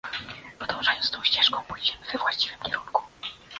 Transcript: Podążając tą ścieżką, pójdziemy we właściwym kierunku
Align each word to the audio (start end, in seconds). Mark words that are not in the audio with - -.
Podążając 0.59 1.11
tą 1.11 1.23
ścieżką, 1.23 1.61
pójdziemy 1.63 1.99
we 2.13 2.19
właściwym 2.19 2.59
kierunku 2.59 3.03